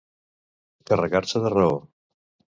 Carregar-se 0.91 1.43
de 1.45 1.53
raó. 1.57 1.79